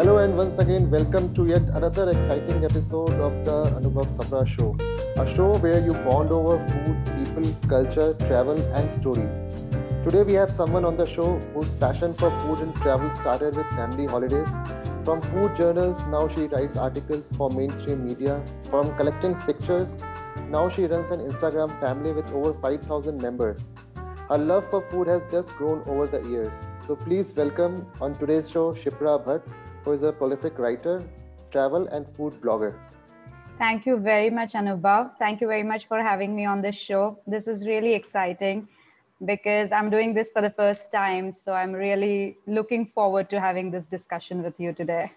[0.00, 4.74] Hello and once again, welcome to yet another exciting episode of the Anubhav Sapra Show,
[5.22, 9.34] a show where you bond over food, people, culture, travel, and stories.
[10.04, 13.66] Today we have someone on the show whose passion for food and travel started with
[13.72, 14.48] family holidays.
[15.04, 18.42] From food journals, now she writes articles for mainstream media.
[18.70, 19.92] From collecting pictures,
[20.48, 23.66] now she runs an Instagram family with over 5,000 members.
[24.30, 26.54] Her love for food has just grown over the years.
[26.86, 29.42] So please welcome on today's show Kshipra Bhat,
[29.90, 31.02] who is a prolific writer,
[31.50, 32.74] travel, and food blogger.
[33.58, 35.14] Thank you very much, Anubhav.
[35.18, 37.18] Thank you very much for having me on this show.
[37.26, 38.68] This is really exciting
[39.20, 41.32] because I'm doing this for the first time.
[41.32, 45.10] So I'm really looking forward to having this discussion with you today.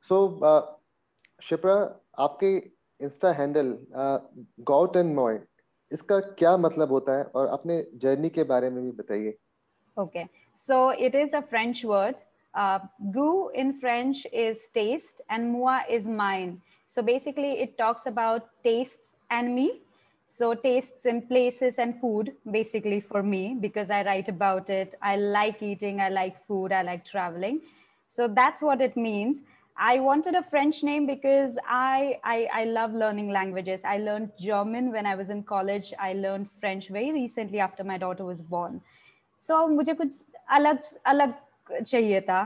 [0.00, 0.62] So, uh,
[1.42, 1.76] Kshipra,
[2.18, 2.52] आपके
[3.02, 3.76] handle, handle
[4.72, 5.40] got and मॉय
[5.92, 9.36] इसका क्या मतलब होता है और अपने journey के बारे में भी बताइए
[9.98, 10.24] okay
[10.66, 12.16] so it is a French word
[12.53, 12.79] Uh,
[13.11, 16.61] goût in French is taste, and moi is mine.
[16.87, 19.81] So basically, it talks about tastes and me.
[20.27, 24.95] So tastes in places and food, basically for me, because I write about it.
[25.01, 27.61] I like eating, I like food, I like traveling.
[28.07, 29.41] So that's what it means.
[29.77, 33.83] I wanted a French name because I, I, I love learning languages.
[33.85, 35.93] I learned German when I was in college.
[35.99, 38.81] I learned French very recently after my daughter was born.
[39.39, 40.13] So so, मुझे कुछ
[40.51, 41.33] अलग अलग
[41.81, 42.41] चाहिए था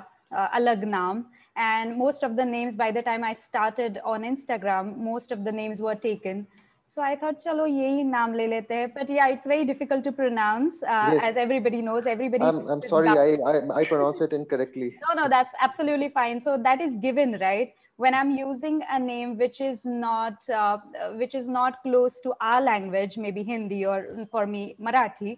[0.53, 1.23] अलग नाम
[1.57, 5.51] and most of the names by the time i started on instagram most of the
[5.51, 6.47] names were taken
[6.85, 10.13] so i thought chalo yehi naam le lete hain but yeah it's very difficult to
[10.21, 11.21] pronounce uh, yes.
[11.27, 15.29] as everybody knows everybody i'm, I'm sorry I, I, I pronounce it incorrectly no no
[15.35, 19.85] that's absolutely fine so that is given right when i'm using a name which is
[19.85, 20.77] not uh,
[21.23, 23.99] which is not close to our language maybe hindi or
[24.35, 25.37] for me marathi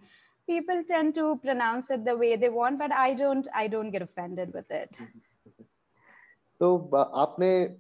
[0.51, 4.03] people tend to pronounce it the way they want but i don't i don't get
[4.03, 5.01] offended with it.
[6.61, 7.77] तो आपने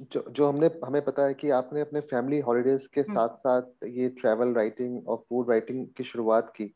[0.00, 4.08] जो जो हमने हमें पता है कि आपने अपने फैमिली हॉलीडेज के साथ साथ ये
[4.08, 6.66] ट्रैवल राइटिंग और फ़ूड राइटिंग की शुरुआत की।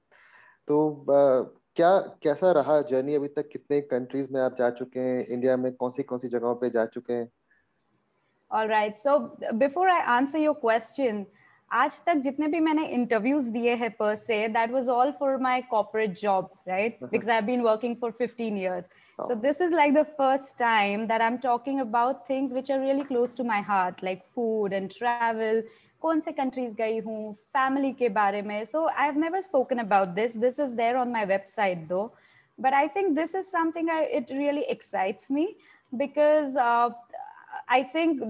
[0.68, 1.04] तो
[1.76, 3.48] क्या कैसा रहा जर्नी अभी तक?
[3.48, 5.26] कितने कंट्रीज़ में आप जा चुके हैं?
[5.26, 7.28] इंडिया में कौन सी कौन सी जगहों पे जा चुके हैं?
[8.50, 8.96] All right.
[8.96, 11.26] So before I answer your question,
[11.71, 15.61] आज तक जितने भी मैंने इंटरव्यूज दिए हैं पर से that was all for my
[15.69, 18.89] corporate jobs right because I have been working for 15 years
[19.19, 23.03] so this is like the first time that i'm talking about things which are really
[23.09, 25.61] close to my heart like food and travel
[26.01, 30.07] कौन से countries गई हूँ family के बारे में so I have never spoken about
[30.15, 32.01] this this is there on my website though
[32.59, 35.47] but I think this is something it really excites me
[35.93, 36.57] because
[37.69, 38.21] I think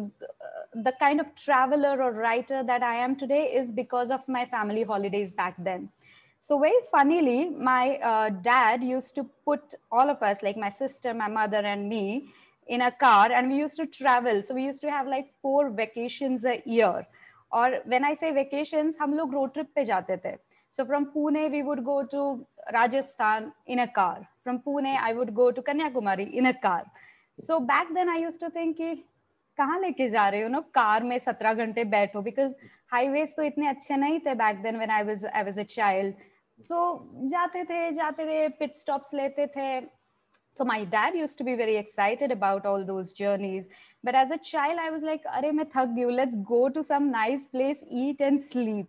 [0.78, 4.84] the kind of traveler or writer that I am today is because of my family
[4.84, 5.90] holidays back then.
[6.42, 11.14] So very funnily, my uh, dad used to put all of us, like my sister,
[11.14, 12.34] my mother, and me,
[12.68, 14.42] in a car, and we used to travel.
[14.42, 17.08] So we used to have like four vacations a year.
[17.52, 20.38] Or when I say vacations, हम लोग road trip पे जाते थे.
[20.72, 24.28] So from Pune, we would go to Rajasthan in a car.
[24.44, 26.84] From Pune, I would go to Kanyakumari in a car.
[27.40, 28.80] So back then, I used to think,
[29.59, 32.55] कहाँ लेके जा रहे हो ना कार में सत्रह घंटे बैठो बिकॉज़
[32.93, 36.15] हाईवेज तो इतने अच्छे नहीं थे back then when I was I was a child
[36.69, 36.81] so
[37.31, 39.71] जाते थे जाते थे पिट स्टॉप्स लेते थे
[40.59, 43.69] so my dad used to be very excited about all those journeys
[44.03, 47.11] but as a child i was like are मैं थक गई let's go to some
[47.13, 48.87] nice place eat and sleep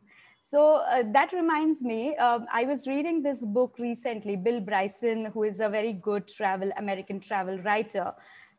[0.52, 5.44] so uh, that reminds me uh, i was reading this book recently bill bryson who
[5.44, 8.08] is a very good travel american travel writer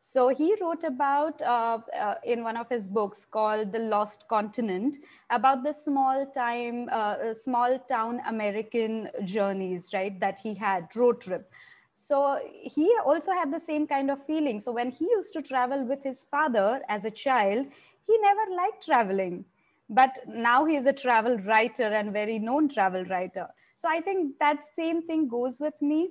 [0.03, 4.97] so he wrote about uh, uh, in one of his books called The Lost Continent
[5.29, 10.19] about the small time, uh, uh, small town American journeys, right?
[10.19, 11.51] That he had road trip.
[11.93, 14.59] So he also had the same kind of feeling.
[14.59, 17.67] So when he used to travel with his father as a child,
[18.07, 19.45] he never liked traveling.
[19.87, 23.49] But now he is a travel writer and very known travel writer.
[23.75, 26.09] So I think that same thing goes with me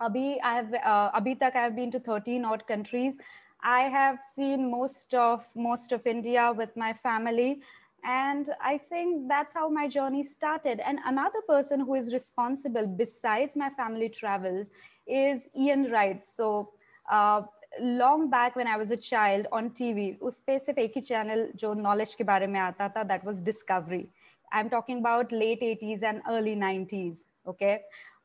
[0.00, 3.16] Abhi, I have uh, Abhi tak I have been to 13 odd countries.
[3.62, 7.60] I have seen most of most of India with my family,
[8.04, 10.80] and I think that's how my journey started.
[10.80, 14.70] And another person who is responsible besides my family travels
[15.06, 16.24] is Ian Wright.
[16.24, 16.70] So.
[17.10, 17.42] Uh,
[17.80, 21.48] long back when I was a child on TV, उस पे सिर्फ एक ही channel
[21.58, 24.06] जो knowledge के बारे में आता था that was Discovery
[24.54, 27.76] I am talking about late 80s and early 90s okay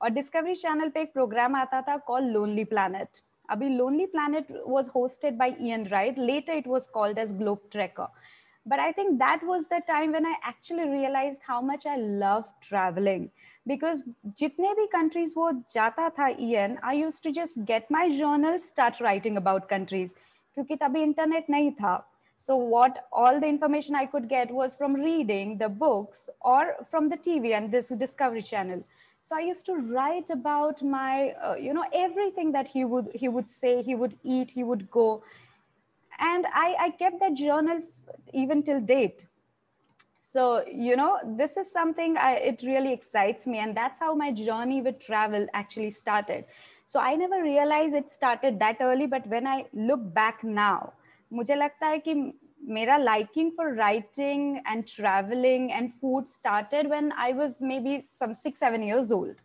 [0.04, 3.18] और डिस्कवरी चैनल पे एक प्रोग्राम आता था कॉल लोनली प्लैनेट
[3.50, 8.08] अभी Lonely Planet was hosted by Ian Wright later it was called as Globe Trekker
[8.66, 12.44] but i think that was the time when i actually realized how much i love
[12.66, 13.26] traveling
[13.72, 13.98] because
[14.42, 19.02] jitne bhi countries wo jata tha ian i used to just get my journal start
[19.06, 21.92] writing about countries kyunki tabhi internet nahi tha
[22.46, 26.24] so what all the information i could get was from reading the books
[26.54, 26.62] or
[26.94, 28.82] from the tv and this discovery channel
[29.23, 33.27] so i used to write about my uh, you know everything that he would he
[33.27, 35.23] would say he would eat he would go
[36.19, 37.81] and I, I kept that journal
[38.33, 39.25] even till date
[40.21, 44.31] so you know this is something I, it really excites me and that's how my
[44.31, 46.45] journey with travel actually started
[46.85, 50.93] so i never realized it started that early but when i look back now
[51.33, 52.13] मुझे लगता है कि
[52.69, 58.59] मेरा liking for writing and traveling and food started when I was maybe some six,
[58.59, 59.35] seven years old,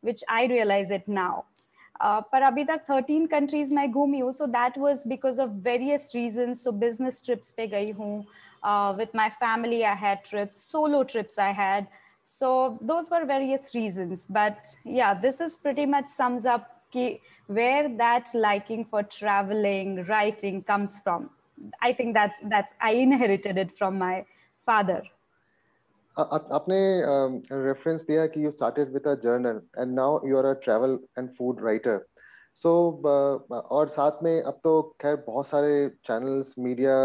[0.00, 1.44] which I realize it now.
[2.00, 6.14] Uh, पर अभी तक 13 countries मैं घूमी हूँ so that was because of various
[6.14, 8.24] reasons so business trips पे गई हूँ
[8.62, 11.88] uh, with my family I had trips solo trips I had
[12.22, 17.88] so those were various reasons but yeah this is pretty much sums up ki where
[17.96, 21.28] that liking for traveling writing comes from
[21.81, 24.25] I think that's that's I inherited it from my
[24.67, 25.01] father.
[26.17, 26.79] आपने
[27.51, 30.99] reference um, दिया कि you started with a journal and now you are a travel
[31.19, 32.05] and food writer
[32.55, 32.71] so
[33.77, 36.95] और साथ में अब तो खैर बहुत सारे चैनल्स मीडिया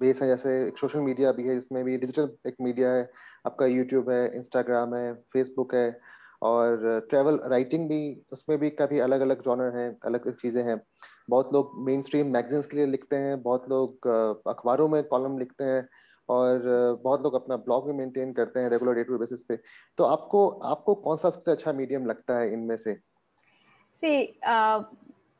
[0.00, 3.08] बेस है जैसे एक सोशल मीडिया भी है जिसमें भी डिजिटल एक मीडिया है।
[3.46, 5.88] आपका यूट्यूब है इंस्टाग्राम है फेसबुक है।
[6.44, 10.80] और ट्रेवल राइटिंग भी उसमें भी काफ़ी अलग अलग जॉनर हैं अलग अलग चीज़ें हैं।
[11.30, 14.08] बहुत लोग मेन स्ट्रीम मैगजीन्स के लिए लिखते हैं बहुत लोग
[14.48, 15.88] अखबारों में कॉलम लिखते हैं
[16.28, 16.62] और
[17.04, 19.56] बहुत लोग अपना ब्लॉग भी मेंटेन करते हैं रेगुलर डे टू बेसिस पे।
[19.98, 23.14] तो आपको आपको कौन सा सबसे अच्छा मीडियम लगता है इनमें से?
[24.04, 24.84] Uh,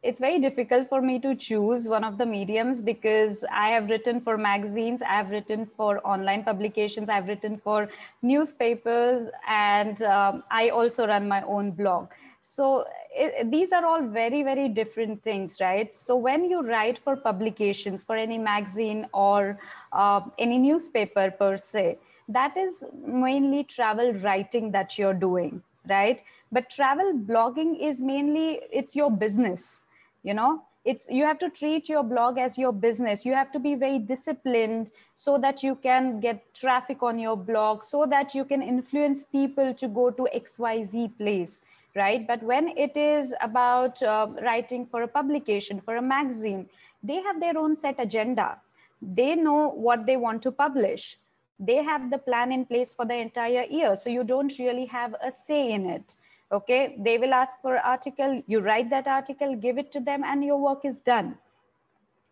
[0.05, 4.21] it's very difficult for me to choose one of the mediums because I have written
[4.21, 7.89] for magazines, I have written for online publications, I've written for
[8.21, 12.09] newspapers, and um, I also run my own blog.
[12.43, 15.97] So it, these are all very, very different things, right?
[15.97, 19.59] So when you write for publications, for any magazine or
[19.93, 21.97] uh, any newspaper per se,
[22.29, 26.23] that is mainly travel writing that you're doing, right?
[26.53, 29.81] But travel blogging is mainly, it's your business,
[30.25, 30.63] you know?
[30.85, 33.99] it's you have to treat your blog as your business you have to be very
[33.99, 39.25] disciplined so that you can get traffic on your blog so that you can influence
[39.25, 41.63] people to go to xyz place
[41.95, 42.27] right?
[42.27, 46.69] But when it is about uh, writing for a publication, for a magazine,
[47.03, 48.59] they have their own set agenda.
[49.01, 51.19] They know what they want to publish.
[51.59, 53.95] They have the plan in place for the entire year.
[53.97, 56.17] So you don't really have a say in it.
[56.53, 56.97] Okay.
[56.99, 60.59] They will ask for article, you write that article, give it to them, and your
[60.59, 61.39] work is done.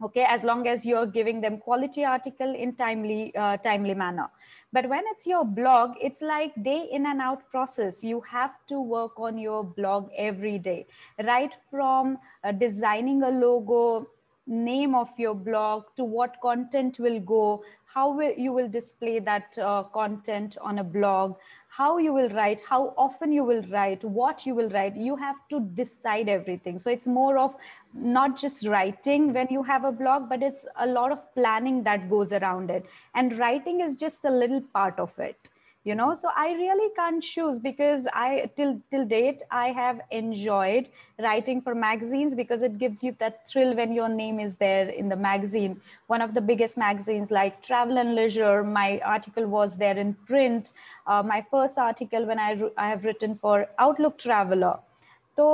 [0.02, 4.28] Okay, as long as you're giving them quality article in timely, uh, timely manner.
[4.72, 8.02] But when it's your blog, it's like day in and out process.
[8.02, 10.86] You have to work on your blog every day,
[11.22, 14.08] right from uh, designing a logo,
[14.48, 19.56] name of your blog to what content will go, how will, you will display that
[19.58, 21.36] uh, content on a blog,
[21.76, 24.94] how you will write, how often you will write, what you will write.
[24.94, 26.78] You have to decide everything.
[26.78, 27.56] So it's more of
[27.94, 32.10] not just writing when you have a blog, but it's a lot of planning that
[32.10, 32.84] goes around it.
[33.14, 35.48] And writing is just a little part of it
[35.83, 40.89] you know so i really can't choose because i till till date i have enjoyed
[41.25, 45.07] writing for magazines because it gives you that thrill when your name is there in
[45.07, 49.97] the magazine one of the biggest magazines like travel and leisure my article was there
[49.97, 50.73] in print
[51.05, 53.55] uh, my first article when i i have written for
[53.87, 54.75] outlook traveler
[55.37, 55.47] तो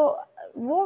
[0.58, 0.80] वो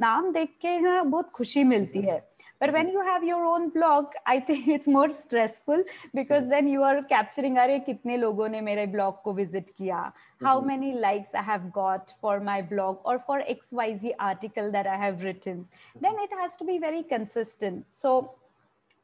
[0.00, 2.20] नाम देख के ना बहुत खुशी मिलती है
[2.59, 2.93] But when mm-hmm.
[2.93, 5.83] you have your own blog i think it's more stressful
[6.13, 6.51] because mm-hmm.
[6.51, 10.01] then you are capturing are kitne logo ne mere blog ko visit kiya
[10.43, 10.67] how mm-hmm.
[10.67, 15.23] many likes i have got for my blog or for xyz article that i have
[15.23, 15.65] written?
[15.99, 17.85] Then it has to be very consistent.
[17.91, 18.35] So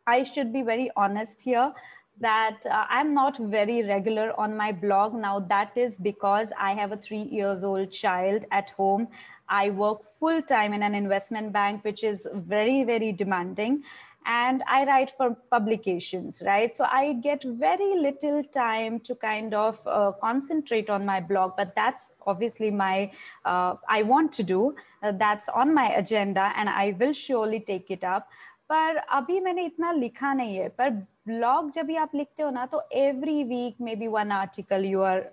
[0.05, 1.73] i should be very honest here
[2.19, 5.13] that uh, i'm not very regular on my blog.
[5.15, 9.07] Now that is because i have a 3 years old child at home
[9.48, 13.82] I work full time in an investment bank, which is very, very demanding.
[14.26, 16.76] And I write for publications, right?
[16.76, 21.74] So I get very little time to kind of uh, concentrate on my blog, but
[21.74, 23.10] that's obviously my,
[23.46, 24.74] uh, I want to do.
[25.02, 28.28] Uh, that's on my agenda, and I will surely take it up.
[28.70, 30.90] पर अभी मैंने इतना लिखा नहीं है पर
[31.26, 35.24] blog जब भी आप लिखते हो ना तो every week maybe one article you are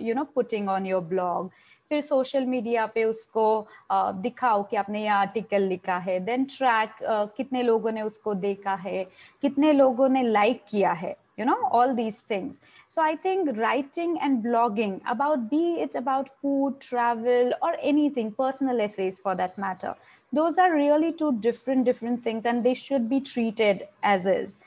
[0.00, 1.50] you know putting on your blog
[1.91, 3.45] फिर सोशल मीडिया पे उसको
[3.91, 6.97] दिखाओ कि आपने ये आर्टिकल लिखा है। देन ट्रैक
[7.37, 9.03] कितने लोगों ने उसको देखा है
[9.41, 14.17] कितने लोगों ने लाइक किया है you know all these things so I think writing
[14.17, 17.79] and blogging about be it about food travel और
[18.17, 19.93] anything personal essays for that matter
[20.33, 24.57] those are really two different different things and they should be treated as is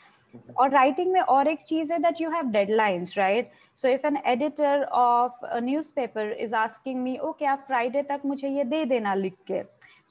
[0.58, 3.50] और writing में और एक चीज़ है that you have deadlines right
[3.82, 8.64] so if an editor of newspaper is asking me okay आप Friday तक मुझे ये
[8.64, 9.62] दे देना लिख के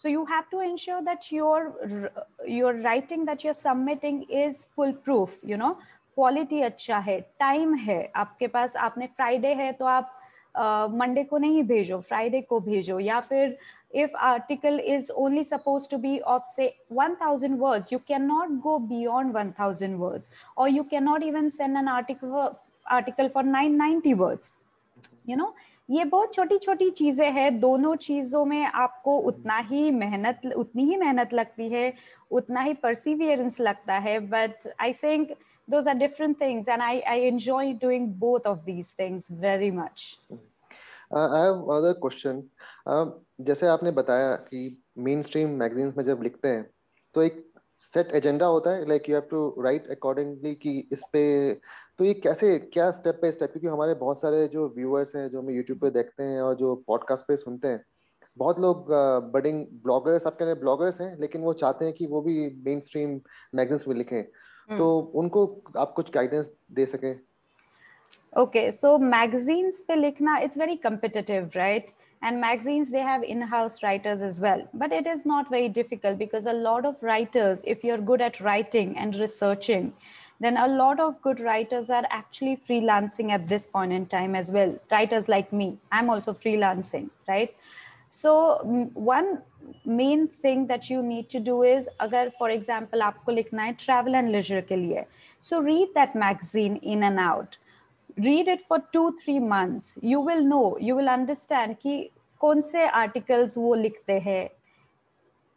[0.01, 2.09] so you have to ensure that your
[2.49, 5.73] your writing that that submitting is full proof you know
[6.17, 10.15] quality अच्छा है time है। आपके पास आपने फ्राइडे है तो आप
[10.91, 13.57] मंडे uh, को नहीं भेजो फ्राइडे को भेजो। या फिर
[13.95, 18.77] if article is only suppose to be of say 1000 words you can not go
[18.79, 22.27] beyond 1000 words और you can not even send an article
[22.89, 24.51] article for 990 words.
[25.25, 25.53] You know
[25.89, 30.97] ये बहुत छोटी छोटी चीज़ें हैं। दोनों चीज़ों में आपको उतना ही मेहनत उतनी ही
[30.97, 31.93] मेहनत लगती है
[32.31, 35.35] उतना ही परसिवियरेंस लगता है। But I think
[35.69, 40.17] different things and I, I enjoy doing both of these things very much.
[41.11, 42.49] Uh, i have another question.
[42.85, 43.05] Uh,
[43.41, 44.61] जैसे आपने बताया कि
[44.97, 46.65] मेन स्ट्रीम मैगजीन्स में जब लिखते हैं
[47.15, 47.45] तो एक
[47.93, 51.21] सेट एजेंडा होता है like you have to write accordingly कि इस पे
[51.99, 55.41] तो ये कैसे क्या स्टेप बाय स्टेप क्योंकि हमारे बहुत सारे जो व्यूअर्स हैं जो
[55.41, 57.85] हमें यूट्यूब पे देखते हैं और जो पॉडकास्ट पे सुनते हैं
[58.37, 58.85] बहुत लोग
[59.33, 63.21] बडिंग ब्लॉगर्स आपके ब्लॉगर्स हैं लेकिन वो चाहते हैं कि वो भी मेन स्ट्रीम
[63.55, 64.77] मैगजीन्स में लिखें। hmm.
[64.77, 67.19] तो उनको आप कुछ गाइडेंस दे सकें?
[68.37, 71.91] ओके सो मैगजीन्स पे लिखना it's very competitive right
[72.27, 74.61] and magazines they have in-house writers as well.
[74.77, 78.39] But it is not very difficult because a lot of writers if you're good at
[78.41, 79.93] writing and researching
[80.40, 84.50] then a lot of good writers are actually freelancing at this point in time as
[84.50, 87.54] well writers like me i'm also freelancing right
[88.10, 88.32] so
[88.94, 89.38] one
[89.84, 94.18] main thing that you need to do is agar for example aapko likhna hai travel
[94.22, 95.04] and leisure ke liye
[95.50, 97.58] so read that magazine in and out
[98.26, 101.96] read it for two three months you will know you will understand कि
[102.40, 104.48] कौन से articles वो लिखते हैं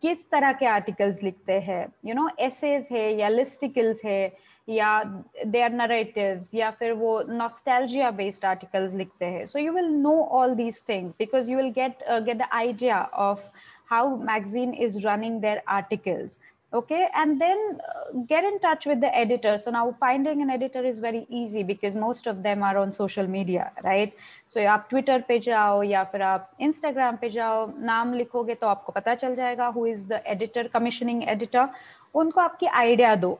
[0.02, 4.22] किस तरह के articles लिखते हैं यू नो एसेज है या लिस्टिकल्स है
[4.69, 5.03] या
[5.47, 10.21] दे आर नरेटिव्स या फिर वो नॉस्टैल्जिया बेस्ड आर्टिकल्स लिखते हैं so you will know
[10.41, 13.51] all these things because you will get get the idea of
[13.93, 16.39] how magazine is running their articles
[16.73, 20.83] okay and then uh, get in touch with the editor so now finding an editor
[20.91, 24.15] is very easy because most of them are on social media right
[24.55, 28.93] so आप twitter पे जाओ या फिर आप instagram पे जाओ नाम लिखोगे तो आपको
[28.93, 31.69] पता चल जाएगा who is the editor commissioning editor
[32.15, 33.39] उनको आपकी आइडिया दो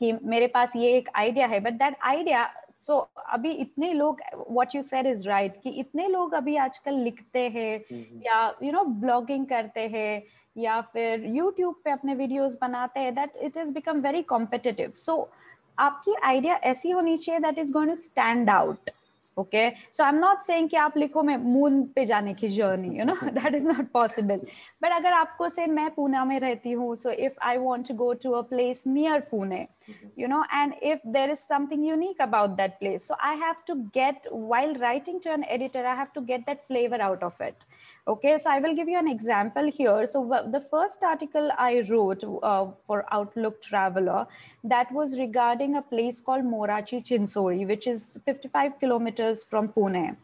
[0.00, 2.98] कि मेरे पास ये एक आइडिया है बट दैट आइडिया सो
[3.28, 7.72] अभी इतने लोग what you said is right कि इतने लोग अभी आजकल लिखते हैं
[8.26, 10.22] या यू नो ब्लॉगिंग करते हैं
[10.56, 15.16] या फिर यूट्यूब पे अपने वीडियोस बनाते हैं that it is become very competitive so
[15.78, 18.90] आपकी आइडिया ऐसी होनी चाहिए that is going to stand out
[19.36, 22.98] okay so I am not saying कि आप लिखो मैं मून पे जाने की journey
[22.98, 24.40] you know that is not possible
[24.82, 28.12] but अगर आपको से मैं पुणे में रहती हूँ so if I want to go
[28.22, 29.66] to a place near Pune
[30.18, 33.74] you know and if there is something unique about that place so I have to
[33.94, 37.64] get while writing to an editor I have to get that flavour out of it
[38.08, 40.06] Okay, so I will give you an example here.
[40.06, 40.22] So
[40.52, 44.28] the first article I wrote uh, for Outlook Traveler,
[44.62, 50.16] that was regarding a place called Morachi Chincholi, which is 55 kilometers from Pune.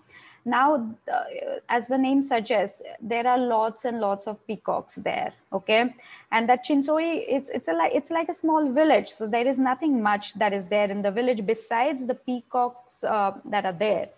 [0.44, 1.24] Now, uh,
[1.68, 5.32] as the name suggests, there are lots and lots of peacocks there.
[5.52, 5.94] Okay,
[6.30, 9.08] and that Chinsori, it's it's a like it's like a small village.
[9.08, 13.32] So there is nothing much that is there in the village besides the peacocks uh,
[13.44, 14.08] that are there.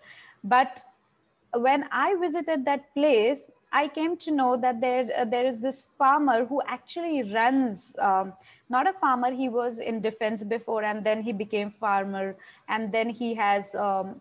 [0.43, 0.83] But
[1.53, 5.86] when I visited that place, I came to know that there uh, there is this
[5.98, 7.94] farmer who actually runs.
[7.98, 8.32] Um,
[8.68, 12.36] not a farmer, he was in defense before, and then he became farmer,
[12.68, 14.20] and then he has um,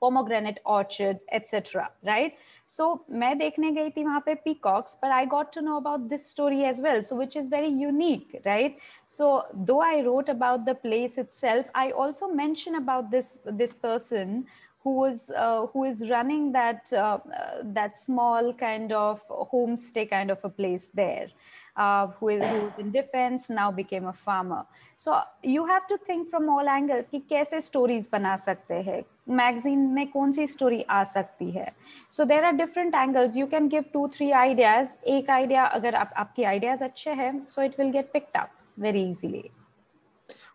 [0.00, 1.90] pomegranate orchards, etc.
[2.04, 2.34] Right?
[2.66, 6.26] So मैं देखने गई थी वहाँ पे peacocks, but I got to know about this
[6.26, 7.02] story as well.
[7.02, 8.76] So which is very unique, right?
[9.06, 14.46] So though I wrote about the place itself, I also mention about this this person
[14.84, 17.18] who is uh, who is running that uh,
[17.62, 19.20] that small kind of
[19.52, 21.28] homestay kind of a place there
[21.76, 24.64] uh, who, is, who is in defense now became a farmer
[24.96, 29.02] so you have to think from all angles कि कैसे stories बना सकते हैं
[29.42, 31.68] magazine में कौन सी story आ सकती है
[32.10, 36.12] so there are different angles you can give two three ideas एक idea अगर आप
[36.16, 39.48] आपकी ideas अच्छे हैं so it will get picked up very easily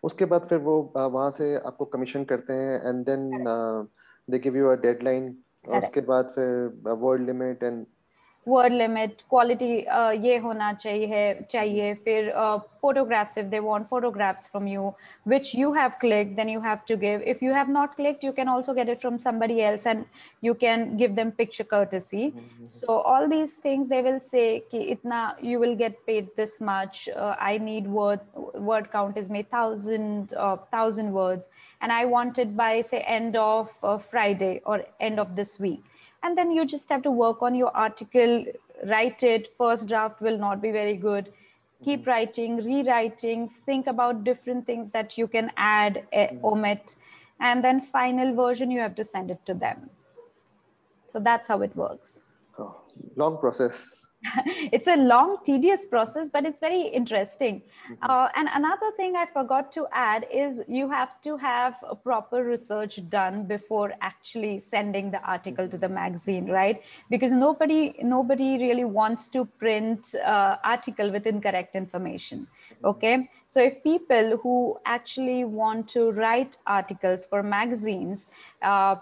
[0.04, 3.30] उसके बाद फिर वो वहां से आपको कमीशन करते हैं and then
[4.31, 5.29] they give you a deadline
[5.79, 7.87] उसके बाद फिर word limit and
[8.48, 14.48] word limit quality uh, ये होना चाहिए चाहिए फिर uh, photographs if they want photographs
[14.48, 17.96] from you which you have clicked then you have to give if you have not
[17.96, 20.06] clicked you can also get it from somebody else and
[20.42, 22.68] you can give them picture courtesy mm-hmm.
[22.68, 27.08] so all these things they will say ki itna you will get paid this much
[27.16, 28.30] uh, i need words
[28.72, 31.48] word count is made thousand uh, thousand words
[31.80, 33.98] and i want it by say end of uh,
[36.23, 37.77] friday or end of this week and then you just have to work on your
[37.77, 38.45] article
[38.87, 39.49] write it.
[39.59, 41.33] First draft will not be very good.
[41.85, 42.11] Keep mm-hmm.
[42.11, 43.49] writing rewriting.
[43.67, 46.97] Think about different things that you can add uh, omit.
[47.41, 49.91] And then final version you have to send it to them.
[51.09, 52.21] So that's how it works.
[52.59, 52.77] Oh,
[53.17, 53.75] long process
[54.73, 57.63] it's a long, tedious process, but it's very interesting.
[57.91, 58.11] Mm-hmm.
[58.11, 62.43] Uh, and another thing I forgot to add is you have to have a proper
[62.43, 66.83] research done before actually sending the article to the magazine, right?
[67.09, 72.41] Because nobody nobody really wants to print uh, article with incorrect information.
[72.41, 72.87] Mm-hmm.
[72.87, 78.27] Okay, so if people who actually want to write articles for magazines.
[78.63, 78.97] Uh,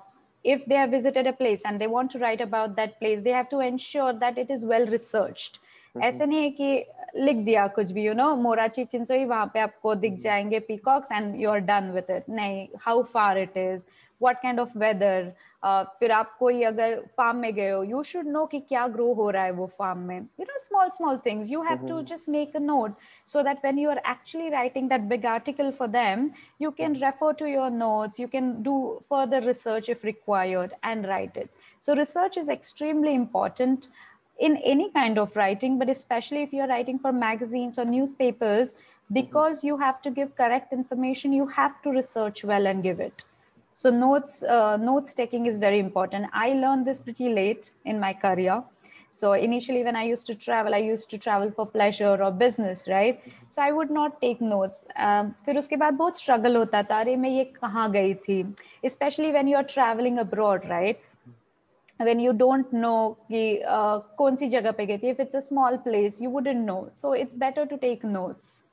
[0.45, 3.31] if they have visited a place and they want to write about that place they
[3.31, 5.61] have to ensure that it is well researched
[5.95, 6.85] ऐसे नहीं है कि
[7.17, 11.35] लिख दिया कुछ भी you know मोराची चिंसोई वहां पे आपको दिख जाएंगे peacocks and
[11.39, 13.85] you are done with it नहीं how far it is
[14.21, 15.31] what kind of weather
[15.65, 19.29] फिर आप कोई अगर फार्म में गए हो यू शुड नो कि क्या ग्रो हो
[19.29, 22.55] रहा है वो फार्म में you know small small things you have to just make
[22.55, 22.95] a note
[23.31, 26.23] so that when you are actually writing that big article for them
[26.63, 28.73] you can refer to your notes you can do
[29.13, 33.87] further research if required and write it so research is extremely important
[34.37, 38.75] in any kind of writing but especially if you're writing for magazines or newspapers
[39.19, 43.25] because you have to give correct information you have to research well and give it
[43.75, 46.27] so notes uh, notes taking is very important.
[46.33, 48.63] I learned this pretty late in my career.
[49.13, 52.87] So initially, when I used to travel, I used to travel for pleasure or business,
[52.87, 53.21] right?
[53.49, 54.83] So I would not take notes.
[54.95, 58.43] Um, फिर उसके बाद बहुत struggle होता था अरे मैं ये कहाँ गई थी
[58.85, 61.07] especially when you are traveling abroad, right?
[61.99, 65.41] when you don't know कि uh, कौन सी जगह पे गई थी if it's a
[65.47, 68.63] small place you wouldn't know so it's better to take notes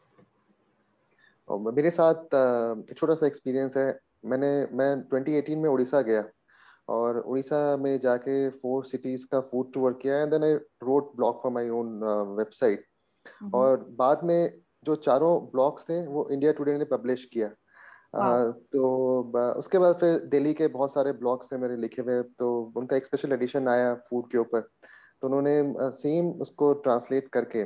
[1.51, 2.25] मेरे साथ
[2.95, 3.87] छोटा सा एक्सपीरियंस है
[4.24, 6.24] मैंने मैं 2018 में उड़ीसा गया
[6.90, 11.42] और उड़ीसा में जाके फोर सिटीज़ का फ़ूड टूर किया and then I wrote blog
[11.44, 12.00] for my own
[12.38, 12.86] website
[13.54, 17.48] और बाद में जो चारों ब्लॉग्स थे वो इंडिया टुडे ने पब्लिश किया।
[18.16, 22.50] आ, तो उसके बाद फिर दिल्ली के बहुत सारे ब्लॉग्स थे मेरे लिखे हुए तो
[22.78, 24.62] उनका एक स्पेशल एडिशन आया फ़ूड के ऊपर।
[25.22, 27.64] तो उन्होंने सेम उसको ट्रांसलेट करके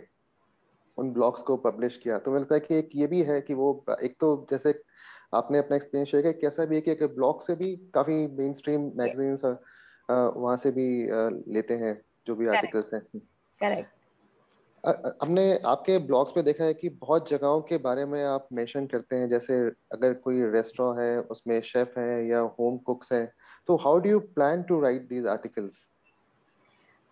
[0.98, 3.54] उन ब्लॉग्स को पब्लिश किया। तो मुझे लगता है कि एक ये भी है कि
[3.54, 4.74] वो एक तो जैसे
[5.34, 8.92] आपने अपना एक्सपीरियंस शेयर किया कैसा भी है कि ब्लॉग से भी काफ़ी मेन स्ट्रीम
[8.96, 9.46] मैगजीन्स
[10.12, 10.88] वहाँ से भी
[11.54, 13.02] लेते हैं जो भी आर्टिकल्स हैं।
[13.62, 13.90] करेक्ट
[15.24, 19.16] हमने आपके ब्लॉग्स पे देखा है कि बहुत जगहों के बारे में आप मेंशन करते
[19.16, 19.60] हैं जैसे
[19.94, 23.32] अगर कोई रेस्टोरेंट है उसमें शेफ है या होम कुक्स हैं
[23.68, 25.88] तो how do you plan to write these articles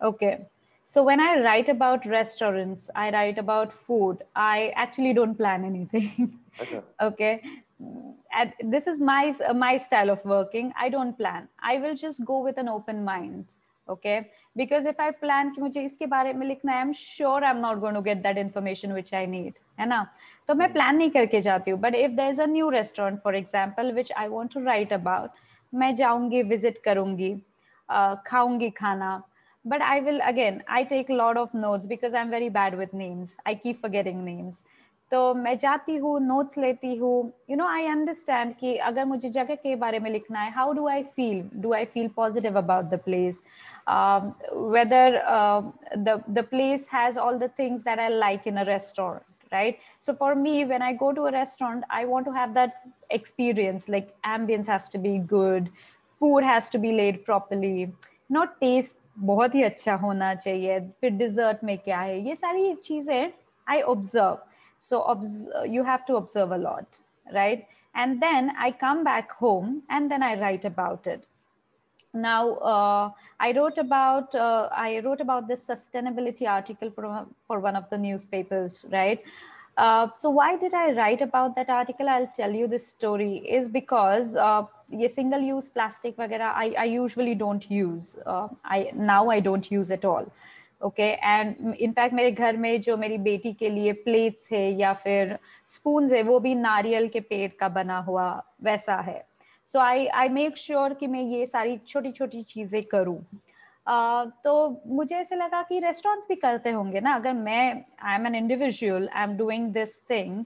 [0.00, 4.22] okay So when I write about restaurants, I write about food.
[4.36, 6.38] I actually don't plan anything.
[7.02, 7.40] okay.
[8.32, 10.72] at, this is my uh, my style of working.
[10.78, 11.48] I don't plan.
[11.62, 13.46] I will just go with an open mind
[13.88, 14.30] okay?
[14.54, 17.80] Because if i plan ki mujhe iske bare mein likhna hai i'm sure i'm not
[17.82, 19.98] going to get that information which i need hai na
[20.50, 23.92] to main plan nahi karke jati hu but if there's a new restaurant for example
[23.98, 25.42] which i want to write about
[25.82, 27.32] main jaungi visit karungi
[27.96, 29.12] uh, khaungi khana
[29.74, 32.98] but i will again i take a lot of notes because i'm very bad with
[33.04, 33.36] names.
[33.44, 34.64] I keep forgetting names.
[35.12, 39.54] तो मैं जाती हूँ notes लेती हूँ। You know I understand कि अगर मुझे जगह
[39.54, 42.98] के बारे में लिखना है how do I feel do I feel positive about the
[43.04, 43.42] place
[44.74, 45.20] whether
[45.96, 49.76] the place has all the things that I like in a restaurant right?
[50.04, 52.72] So for me, when i go to a restaurant, i want to have that
[53.16, 55.68] experience, like ambience has to be good,
[56.20, 57.74] food has to be laid properly.
[58.36, 62.18] Not taste बहुत ही अच्छा होना चाहिए, फिर dessert में क्या है?
[62.28, 63.32] ये सारी चीज़ें
[63.66, 64.38] I observe
[64.78, 65.22] So
[65.66, 66.98] you have to observe a lot,
[67.32, 67.66] right?
[67.94, 71.24] And then I come back home and then I write about it.
[72.12, 73.10] Now uh,
[73.40, 77.98] I wrote about uh, I wrote about this sustainability article for, for one of the
[77.98, 79.22] newspapers, right?
[79.76, 82.08] Uh, so why did I write about that article?
[82.08, 84.64] I'll tell you this story is because uh,
[85.08, 88.16] single use plastic, vagera, I, I usually don't use.
[88.24, 90.32] Uh, I now I don't use at all.
[90.80, 95.38] Okay and in fact मेरे घर में जो मेरी बेटी के लिए plates है या फिर
[95.74, 98.28] स्पून है वो भी नारियल के पेड़ का बना हुआ
[98.64, 99.22] वैसा है
[99.72, 103.18] सो आई आई मेक श्योर कि मैं ये सारी छोटी छोटी चीज़ें करूँ
[103.86, 108.26] Uh, तो मुझे ऐसे लगा कि रेस्टोरेंट्स भी करते होंगे ना अगर मैं I am
[108.26, 110.42] an individual I am doing this thing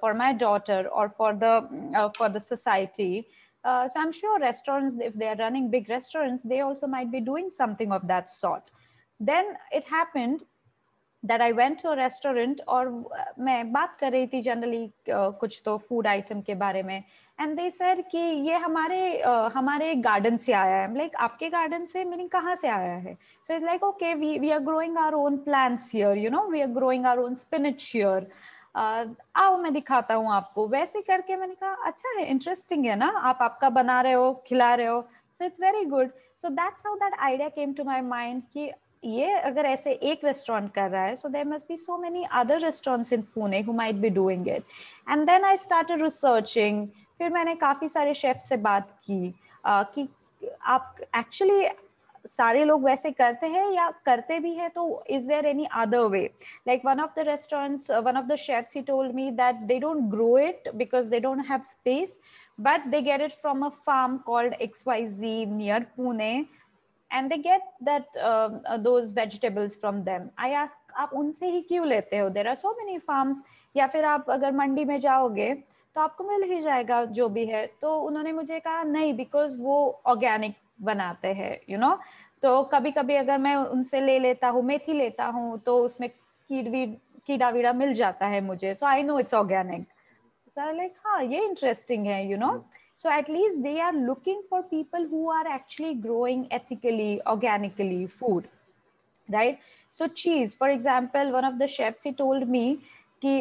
[0.00, 3.24] for my daughter और for the for the society
[3.64, 7.50] so I'm sure restaurants, if they are running big restaurants, they also might be doing
[7.50, 8.70] something of that sort.
[9.26, 10.40] Then it happened
[11.22, 12.88] that I went to a restaurant और
[13.40, 17.02] मैं बात कर रही थी generally uh, कुछ तो food item के बारे में।
[17.38, 21.84] एंड दे सर कि ये हमारे uh, हमारे गार्डन से आया है। लाइक आपके गार्डन
[21.86, 22.04] से?
[22.04, 23.14] मीनिंग कहाँ से आया है?
[23.46, 26.60] So is like okay we we are growing our own plants here you know we
[26.60, 28.30] are growing our own spinach here
[28.76, 33.08] आओ मैं दिखाता हूँ आपको। वैसे करके मैंने कहा अच्छा है इंटरेस्टिंग है ना?
[33.08, 36.10] आप आपका बना रहे हो खिला रहे हो। So it's very good
[36.42, 38.70] so that's how that idea came to my mind कि
[39.06, 42.60] ये अगर ऐसे एक रेस्टोरेंट कर रहा है so there must be so many other
[42.60, 44.64] restaurants in Pune who might be doing it
[45.10, 46.86] and then I start researching
[47.18, 50.08] फिर मैंने काफ़ी सारे शेफ से बात की uh, कि
[50.62, 51.68] आप एक्चुअली
[52.24, 56.22] सारे लोग वैसे करते हैं या करते भी है तो is there any other way
[56.68, 60.02] like one of the restaurants one of the chefs he told me that they don't
[60.10, 62.18] grow it because they don't have space
[62.58, 65.86] but they get it from a farm called X Y G near
[66.16, 66.63] they
[67.42, 70.30] get that uh, uh, those vegetables from them.
[70.36, 72.28] I ask आप उनसे ही क्यों लेते हो?
[72.30, 73.42] There are so many farms
[73.76, 75.52] या फिर आप अगर मंडी में जाओगे
[75.94, 80.02] तो आपको मिल ही जाएगा जो भी है। तो उन्होंने मुझे कहा नहीं बिकॉज़ वो
[80.06, 81.98] ऑर्गेनिक बनाते हैं यू नो
[82.42, 86.08] तो कभी कभी अगर मैं उनसे ले लेता हूँ मेथी लेता हूँ तो उसमें
[86.50, 86.68] कीड़
[87.26, 89.86] कीड़ा वीड़ा मिल जाता है मुझे। So I know it's organic
[90.54, 92.52] so like हाँ ये इंटरेस्टिंग है you know
[92.97, 98.47] so at least they are looking for people who are actually growing ethically organically food
[99.29, 99.59] right
[99.93, 102.65] so cheese for example one of the chefs he told me
[103.21, 103.31] कि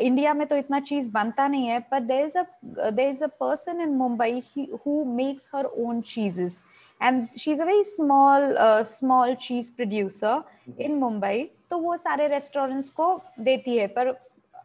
[0.00, 3.26] India में तो इतना चीज बनता नहीं है पर there is a there is a
[3.40, 4.42] person in Mumbai
[4.84, 6.62] who makes her own चीजेस
[7.00, 8.54] and she is a very small
[8.90, 10.42] small चीज प्रोड्यूसर
[10.82, 13.08] इन मुंबई तो वो सारे रेस्टोरेंट्स को
[13.40, 14.14] देती है पर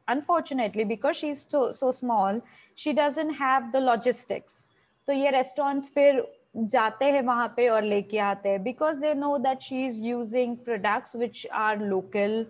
[0.10, 2.42] unfortunately because she is so small
[2.79, 4.65] she doesn't have the logistics
[5.09, 6.23] तो ये रेस्टोरेंट्स फिर
[6.57, 10.57] जाते हैं वहाँ पे और लेके आते हैं because they know that she is using
[10.65, 12.47] products which are local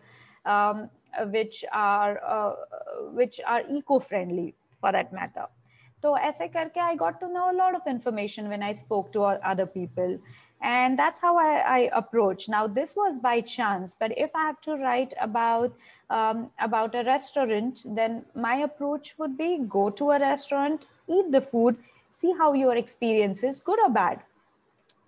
[1.29, 2.19] which are
[3.17, 5.47] which are eco friendly for that matter
[6.05, 9.65] तो ऐसे करके I got to know lot of information when I spoke to other
[9.75, 10.19] people
[10.65, 12.49] And that's how I, I approach.
[12.49, 15.73] Now, this was by chance, but if I have to write about
[16.09, 21.41] um, about a restaurant, then my approach would be go to a restaurant, eat the
[21.41, 21.77] food,
[22.11, 24.21] see how your experience is, good or bad.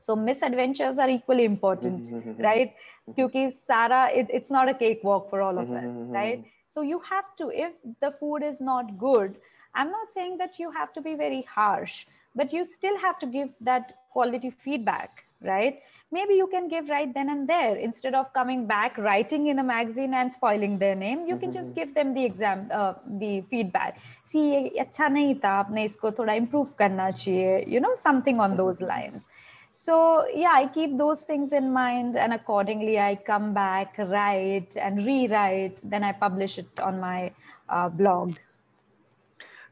[0.05, 2.42] So misadventures are equally important, mm-hmm, mm-hmm.
[2.42, 2.75] right?
[3.14, 6.45] Because Sarah, it, it's not a cakewalk for all of mm-hmm, us, right?
[6.69, 9.37] So you have to, if the food is not good,
[9.75, 13.27] I'm not saying that you have to be very harsh, but you still have to
[13.27, 15.80] give that quality feedback, right?
[16.12, 19.63] Maybe you can give right then and there instead of coming back, writing in a
[19.63, 21.26] magazine and spoiling their name.
[21.26, 23.97] You can just give them the exam, uh, the feedback.
[24.26, 27.65] See, ये अच्छा नहीं था, आपने इसको थोड़ा improve करना चाहिए.
[27.67, 29.30] You know, something on those lines.
[29.74, 35.06] So yeah, I keep those things in mind, and accordingly, I come back, write and
[35.06, 35.82] rewrite.
[35.84, 37.32] Then I publish it on my
[37.69, 38.34] uh, blog.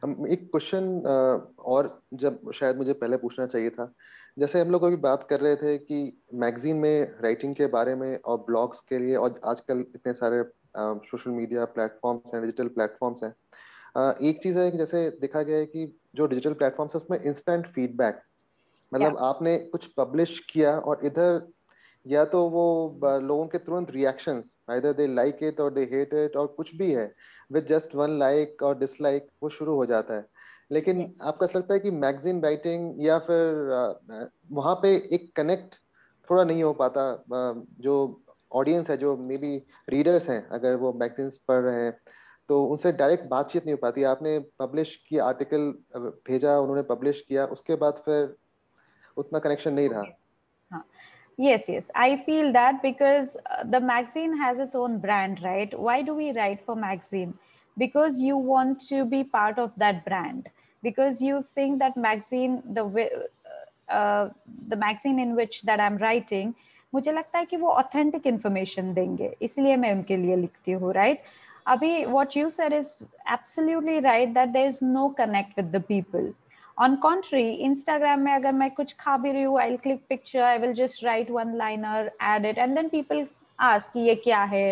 [0.04, 3.93] um, एक question uh, और जब शायद मुझे पहले पूछना चाहिए था
[4.37, 5.97] जैसे हम लोग अभी बात कर रहे थे कि
[6.35, 10.42] मैगजीन में राइटिंग के बारे में और ब्लॉग्स के लिए और आजकल इतने सारे
[11.09, 13.33] सोशल मीडिया प्लेटफॉर्म्स हैं डिजिटल प्लेटफॉर्म्स हैं।
[14.29, 17.66] एक चीज़ है कि जैसे देखा गया है कि जो डिजिटल प्लेटफॉर्म्स है उसमें इंस्टेंट
[17.75, 18.20] फीडबैक
[18.92, 21.42] मतलब आपने कुछ पब्लिश किया और इधर
[22.07, 22.64] या तो वो
[23.23, 26.90] लोगों के तुरंत reactions either they like it और दे हेट इट और कुछ भी
[26.92, 27.12] है
[27.53, 30.27] विद जस्ट वन लाइक और डिसलाइक वो शुरू हो जाता है।
[30.72, 35.74] लेकिन आपको ऐसा लगता है कि मैगजीन राइटिंग या फिर वहाँ पे एक कनेक्ट
[36.31, 37.24] थोड़ा नहीं हो पाता
[37.81, 37.94] जो
[38.53, 39.57] ऑडियंस है जो मे बी
[39.90, 41.92] रीडर्स हैं अगर वो मैगजीन्स पढ़ रहे हैं
[42.48, 45.70] तो उनसे डायरेक्ट बातचीत नहीं हो पाती। आपने पब्लिश किया आर्टिकल
[46.29, 48.35] भेजा उन्होंने पब्लिश किया उसके बाद फिर
[49.16, 50.05] उतना कनेक्शन नहीं रहा।
[51.38, 55.72] Yes yes i feel that because uh, the magazine has its own brand right?
[55.87, 57.33] Why do we write for magazine?
[57.78, 60.49] because you want to be part of that brand
[60.84, 62.84] because you think that magazine the
[63.89, 64.30] uh,
[64.67, 66.54] the magazine in which that i'm writing
[66.93, 71.23] मुझे लगता है कि वो authentic information देंगे इसलिए मैं उनके लिए लिखती हूँ राइट
[71.67, 72.95] अभी what you sir is
[73.32, 76.32] absolutely right that there is no connect with the people
[76.78, 80.58] on contrary instagram में अगर मैं कुछ खा भी रही हूँ i'll click picture i
[80.58, 83.25] will just write one liner add it and then people
[83.60, 84.63] ask कि ये क्या है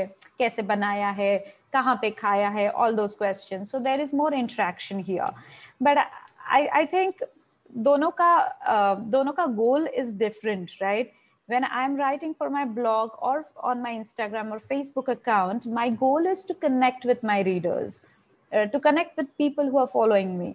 [0.42, 1.38] कैसे बनाया है
[1.74, 5.30] कहाँ पे खाया है all those questions so there is more interaction here
[5.82, 5.98] but
[6.60, 7.24] i i think
[7.86, 8.32] दोनों का
[8.74, 11.14] uh, दोनों का goal is different right
[11.48, 13.36] when i'm writing for my blog or
[13.72, 18.02] on my instagram or facebook account my goal is to connect with my readers
[18.52, 20.50] uh, to connect with people who are following me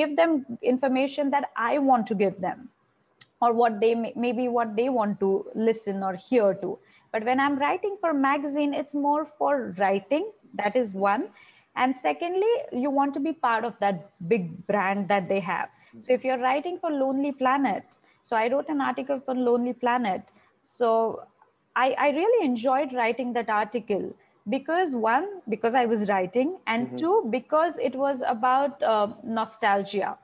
[0.00, 0.34] give them
[0.74, 2.68] information that i want to give them
[3.40, 6.78] or what they may, maybe what they want to listen or hear to
[7.11, 10.31] but when i'm writing for magazine it's more for writing.
[10.55, 11.29] That is one.
[11.75, 15.69] And secondly you want to be part of that big brand that they have.
[16.01, 17.83] So if you're writing for lonely planet
[18.23, 20.23] so i wrote an article for lonely planet.
[20.65, 21.23] So
[21.75, 24.13] i, I really enjoyed writing that article
[24.49, 26.97] because one because i was writing and mm-hmm.
[26.97, 30.17] two because it was about uh, nostalgia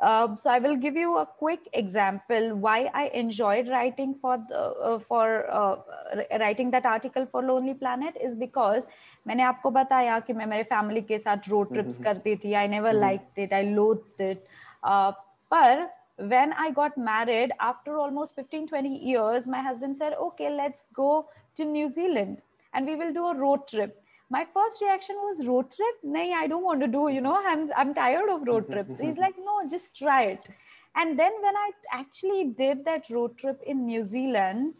[0.00, 4.58] uh, so I will give you a quick example why I enjoyed writing for the,
[4.58, 5.76] uh, for uh,
[6.40, 8.86] writing that article for Lonely Planet is because
[9.26, 12.92] मैंने आपको बताया कि मैं मेरे family के साथ road trips करती थी I never
[12.92, 14.46] like it I loathe it
[14.84, 15.88] पर
[16.18, 21.28] when I got married after almost 15 20 years my husband said okay let's go
[21.56, 25.69] to New Zealand and we will do a road trip my first reaction was road
[25.75, 28.97] trip nay i don't want to do you know i'm i'm tired of road trips
[29.05, 30.49] he's like no just try it
[30.95, 34.73] and then when i actually did that road trip in new zealand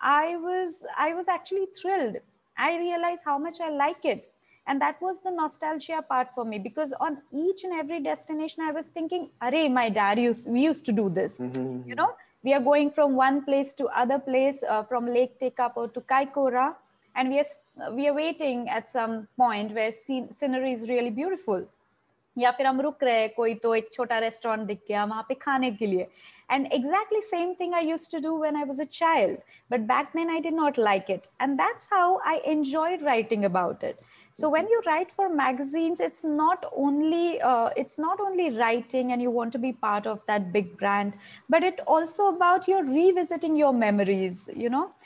[0.00, 2.22] i was i was actually thrilled
[2.56, 4.28] I realized how much I like it.
[4.66, 8.70] And that was the nostalgia part for me because on each and every destination, I
[8.70, 11.38] was thinking, Array, my dad used, we used to do this.
[11.38, 11.88] Mm-hmm.
[11.88, 15.92] You know, we are going from one place to other place, uh, from Lake Tekapo
[15.92, 16.74] to Kaikoura,
[17.16, 17.46] and we are,
[17.91, 21.65] we are waiting at some point where scene, scenery is really beautiful.
[22.37, 25.33] या फिर हम रुक रहे हैं कोई तो एक छोटा रेस्टोरेंट दिख गया वहां पे
[25.41, 26.07] खाने के लिए
[26.49, 29.37] and exactly same thing i used to do when i was a child
[29.69, 33.83] but back then i did not like it and that's how i enjoyed writing about
[33.83, 33.99] it
[34.33, 39.21] so when you write for magazines it's not only uh, it's not only writing and
[39.21, 43.57] you want to be part of that big brand but it also about you're revisiting
[43.63, 45.00] your memories you know uh,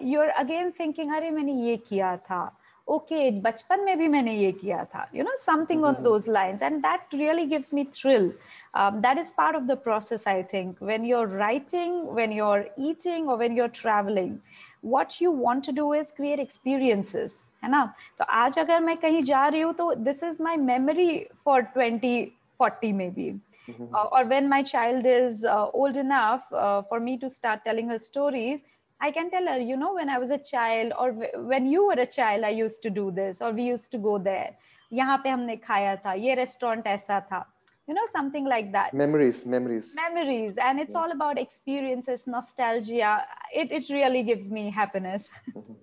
[0.00, 2.50] you're again thinking अरे मैंने ये किया था
[2.90, 6.82] okay बचपन में भी मैंने ये किया था you know something on those lines and
[6.84, 8.30] that really gives me thrill
[8.74, 13.28] um, that is part of the process i think when you're writing when you're eating
[13.28, 14.40] or when you're traveling
[14.80, 17.84] what you want to do is create experiences है ना
[18.18, 22.30] तो आज अगर मैं कहीं जा रही हूँ तो this is my memory for 20
[22.58, 23.26] 40 maybe
[23.68, 23.94] mm-hmm.
[23.94, 27.88] uh, or when my child is uh, old enough uh, for me to start telling
[27.88, 28.64] her stories
[29.02, 32.00] I can tell her, you know, when I was a child or when you were
[32.00, 34.50] a child, I used to do this or we used to go there.
[34.92, 37.44] यहाँ पे हमने खाया था ये restaurant ऐसा था
[37.88, 41.00] you know something like that memories memories memories and it's yeah.
[41.00, 43.12] all about experiences nostalgia
[43.54, 45.30] it, it really gives me happiness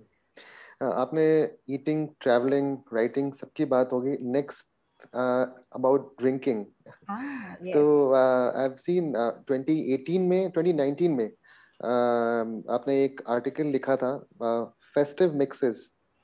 [0.81, 1.25] आपने
[1.75, 4.67] eating traveling writing सबकी बात होगी next
[5.13, 6.65] uh, about drinking
[7.09, 7.73] ah, yes.
[7.73, 11.38] so uh, I've seen uh, 2018 में 2019 में uh,
[11.80, 14.12] आपने एक article लिखा था
[14.94, 15.34] फेस्टिव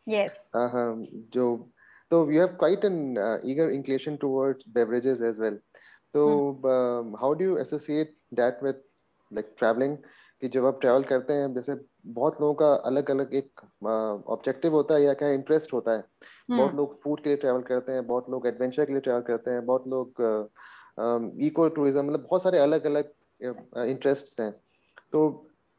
[0.06, 0.30] yes.
[0.54, 0.94] Uh,
[1.34, 1.68] जो
[2.10, 5.58] you have quite an uh, eager inclination towards beverages as well.
[6.14, 6.26] तो
[7.20, 8.82] how do you associate that with
[9.32, 9.96] like travelling
[10.40, 11.74] कि जब आप ट्रैवल करते हैं जैसे
[12.06, 13.60] बहुत लोगों का अलग अलग एक
[14.28, 16.58] ऑब्जेक्टिव uh, होता है या क्या इंटरेस्ट होता है। Hmm.
[16.58, 19.50] बहुत लोग फ़ूड के लिए ट्रैवल करते हैं बहुत लोग एडवेंचर के लिए ट्रैवल करते
[19.50, 20.22] हैं बहुत लोग
[21.42, 23.10] इको टूरिज़्म मतलब बहुत सारे अलग अलग
[23.86, 24.54] इंटरेस्ट हैं।
[25.12, 25.28] तो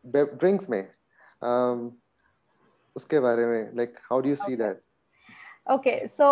[0.05, 0.81] ड्रिंक्स में
[1.41, 1.91] um,
[2.95, 4.81] उसके बारे में like how do you see that
[5.71, 6.27] okay so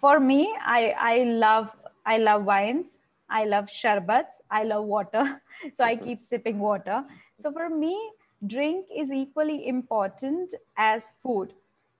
[0.00, 1.68] for me I I love
[2.06, 2.98] I love wines
[3.30, 5.34] I love sharbat I love water
[5.66, 7.04] so I keep sipping water
[7.42, 7.96] so for me
[8.44, 11.52] drink is equally important as food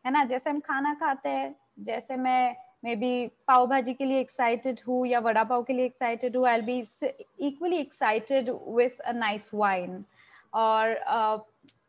[0.04, 0.24] है ना?
[0.24, 5.05] जैसे हम खाना खाते हैं जैसे मैं may be पाव भाजी के लिए एक्साइटेड हूँ
[5.07, 6.79] या वड़ा पाव के लिए एक्साइटेड हूँ आई be
[7.47, 10.03] equally excited with a nice wine
[10.53, 10.97] और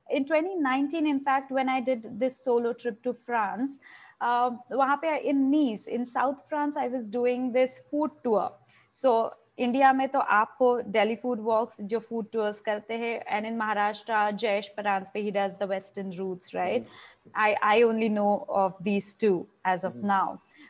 [0.09, 3.81] in 2019 in fact when i did this solo trip to france
[4.22, 8.48] वहाँ पे इन नीस इन south France I was doing this food tour
[8.96, 9.12] so
[9.59, 14.31] India में तो आपको दिल्ली फूड वॉक्स जो food tours करते हैं and in Maharashtra
[14.31, 16.87] Jayesh Paranjpe he does the western roots right
[17.35, 20.07] I, I only know of these two as of mm-hmm.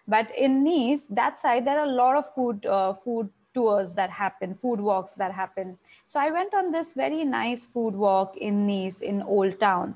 [0.08, 4.10] But in Nice, that side, there are a lot of food uh, food tours that
[4.10, 5.78] happen, food walks that happen.
[6.08, 9.96] So I went on this very nice food walk in Nice in Old Town.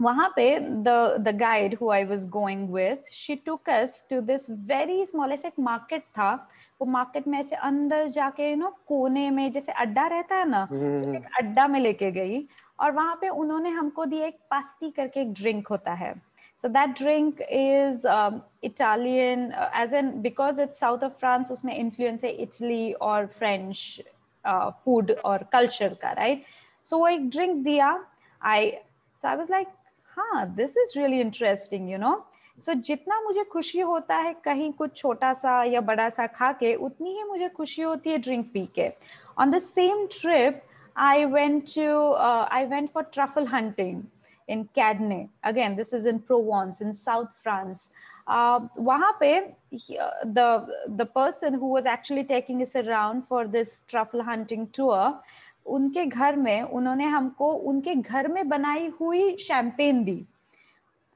[0.00, 0.88] वहाँ पे the
[1.20, 5.48] the guide who I was going with she took us to this very small ऐसे
[5.48, 6.32] एक market था
[6.80, 10.66] वो market में ऐसे अंदर जाके यू नो कोने में जैसे अड्डा रहता है ना
[10.70, 12.44] हम्म। एक अड्डा में लेके गई
[12.80, 16.14] और वहाँ पे उन्होंने हमको दिया एक पास्ती करके एक ड्रिंक होता है
[16.57, 21.73] So that drink is um, Italian, uh, as in because it's south of France, usme
[21.73, 24.01] influence hai Italy or French
[24.45, 26.43] uh, food or culture ka, right?
[26.83, 27.99] So I drink diya.
[28.41, 28.81] I
[29.21, 29.67] so I was like,
[30.17, 32.17] huh, this is really interesting, you know.
[32.59, 36.51] So so, जितना मुझे खुशी होता है कहीं कुछ छोटा सा या बड़ा सा खा
[36.59, 38.89] के उतनी ही मुझे खुशी होती है ड्रिंक पी के
[39.39, 40.61] on the same trip
[41.07, 42.13] I went to
[42.57, 44.01] I went for truffle hunting
[44.48, 47.90] in Cadenet, Again, this is in Provence, in South France.
[48.26, 54.22] Uh, Wahape, uh, the, the person who was actually taking us around for this truffle
[54.22, 55.20] hunting tour,
[55.66, 60.24] उनके घर में उन्होंने हमको उनके घर में बनाई हुई शैम्पेन दी।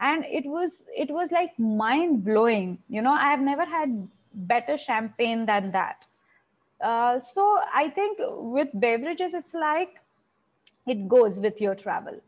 [0.01, 4.79] And it was it was like mind blowing you know i have never had better
[4.79, 6.07] champagne than that.
[6.81, 8.19] Uh, so i think
[8.57, 10.01] with beverages it's like
[10.87, 12.21] it goes with your travel.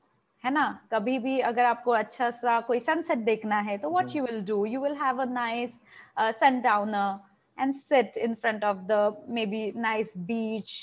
[0.45, 4.23] है ना कभी भी अगर आपको अच्छा सा कोई sunset देखना है तो what you
[4.25, 5.79] will do you will have a nice
[6.41, 7.07] sundowner
[7.63, 8.99] and sit in front of the
[9.37, 10.75] maybe nice beach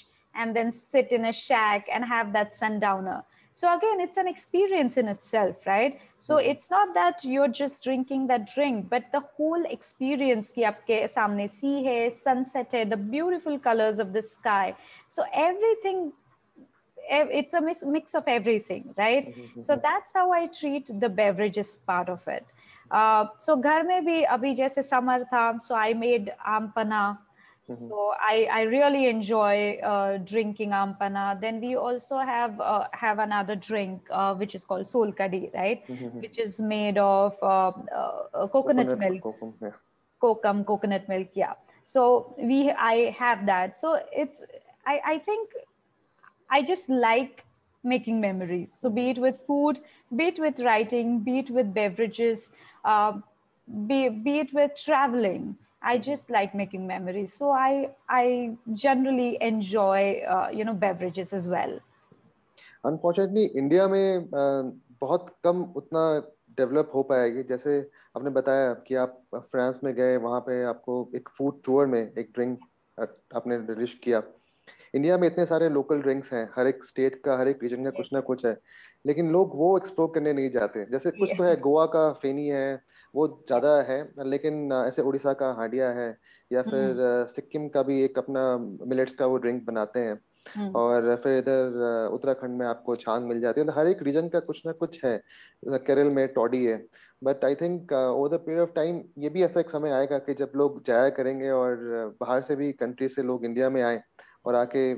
[0.42, 3.16] and then sit in a shack and have that sundowner
[3.54, 6.00] so again, it's an experience in itself, right?
[6.18, 6.50] So mm-hmm.
[6.50, 11.48] it's not that you're just drinking that drink, but the whole experience ki aapke samne
[11.48, 14.74] sea hai, sunset hai, the beautiful colors of the sky.
[15.10, 16.12] So everything
[17.10, 19.62] it's a mix of everything right mm-hmm.
[19.62, 22.46] so that's how i treat the beverages part of it
[22.90, 27.18] uh, so घर में भी अभी जैसे summer था so I made ampana
[27.70, 27.86] Mm-hmm.
[27.86, 31.40] So I, I really enjoy uh, drinking ampana.
[31.40, 35.86] Then we also have uh, have another drink uh, which is called soul kadi, right?
[35.86, 36.20] Mm-hmm.
[36.20, 39.70] Which is made of uh, uh, coconut, coconut, milk, kokum, yeah.
[40.20, 41.28] kokum, coconut milk.
[41.34, 41.54] Yeah.
[41.84, 43.78] So we I have that.
[43.78, 44.42] So it's
[44.84, 45.50] I I think
[46.50, 47.44] I just like
[47.84, 48.72] making memories.
[48.78, 49.80] So be it with food,
[50.14, 52.52] be it with writing, be it with beverages,
[52.84, 53.12] uh,
[53.86, 57.34] be be it with traveling I just like making memories.
[57.34, 61.80] So I I generally enjoy uh, you know beverages as well.
[62.84, 64.62] Unfortunately, India में uh,
[65.00, 66.04] बहुत कम उतना
[66.58, 67.78] develop हो पाएगी जैसे
[68.16, 72.30] आपने बताया कि आप फ्रांस में गए वहाँ पे आपको एक फूड टूर में एक
[72.34, 72.58] ड्रिंक
[73.36, 74.22] आपने रिलीज किया
[74.93, 77.89] इंडिया में इतने सारे लोकल ड्रिंक्स हैं हर एक स्टेट का हर एक रीजन का
[77.89, 78.57] कुछ ना कुछ है।
[79.05, 82.81] लेकिन लोग वो एक्सप्लोर करने नहीं जाते। जैसे कुछ तो है गोवा का फेनी है
[83.13, 86.09] वो ज़्यादा है लेकिन ऐसे उड़ीसा का हांडिया है
[86.51, 88.41] या हम्म। फिर सिक्किम का भी एक अपना
[88.87, 90.19] मिलेट्स का वो ड्रिंक बनाते हैं।
[90.55, 94.27] हम्म। और फिर इधर उत्तराखंड में आपको छांग मिल जाती है। तो हर एक रीजन
[94.29, 95.17] का कुछ ना कुछ है।
[95.67, 96.77] केरल में टॉडी है।
[97.23, 100.33] But I think over the period of time ये भी ऐसा एक समय आएगा कि
[100.33, 101.75] जब लोग जाया करेंगे और
[102.21, 104.01] बाहर से भी कंट्री से लोग इंडिया में आए
[104.47, 104.89] और आके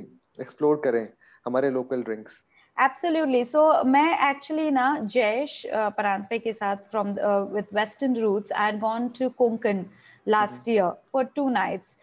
[0.41, 1.07] एक्सप्लोर करें
[1.45, 2.33] हमारे लोकल ड्रिंक्स
[2.77, 5.61] एब्सोल्युटली सो मैं एक्चुअली ना जयेश
[5.97, 7.15] परांजपे के साथ from
[7.53, 9.83] with Western Routes I had gone to Konkan
[10.27, 11.97] last year for two nights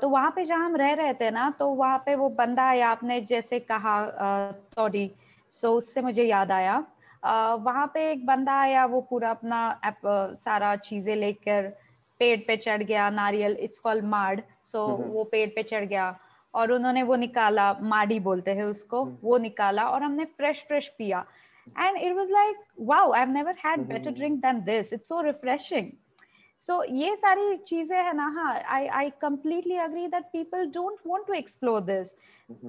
[0.00, 2.88] तो वहाँ पे जहाँ हम रह रहे थे ना तो वहाँ पे वो बंदा आया
[2.90, 3.94] आपने जैसे कहा
[4.76, 5.10] तोड़ी
[5.52, 10.34] सो उससे मुझे याद आया। uh, वहाँ पे एक बंदा आया वो पूरा अपना uh,
[10.36, 11.68] सारा चीज़ें लेकर
[12.20, 16.08] पेड़ पे चढ़ गया नारियल इट्स कॉल्ड माड सो वो पेड़ पे चढ़ गया।
[16.54, 20.88] और उन्होंने वो निकाला माडी बोलते हैं उसको हम्म। वो निकाला और हमने फ्रेश फ्रेश
[20.98, 21.24] पिया।
[21.78, 25.20] And it was like wow I have never had better drink than this it's so
[25.22, 25.90] refreshing
[26.62, 31.26] so ये सारी चीज़ें है ना हाँ I I completely agree that people don't want
[31.26, 32.14] to explore this